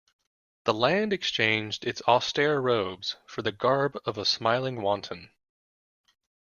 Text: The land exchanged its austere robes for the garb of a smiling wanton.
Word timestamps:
The 0.63 0.73
land 0.73 1.13
exchanged 1.13 1.85
its 1.85 2.01
austere 2.07 2.57
robes 2.57 3.17
for 3.27 3.43
the 3.43 3.51
garb 3.51 3.99
of 4.03 4.17
a 4.17 4.25
smiling 4.25 4.81
wanton. 4.81 5.29